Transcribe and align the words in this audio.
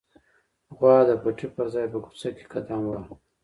غوا 0.75 0.95
د 1.07 1.11
پټي 1.21 1.47
پر 1.55 1.65
ځای 1.73 1.85
په 1.93 1.97
کوڅه 2.05 2.29
کې 2.35 2.45
قدم 2.53 2.81
واهه. 2.85 3.13